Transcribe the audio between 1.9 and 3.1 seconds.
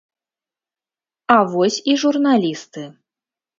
і журналісты.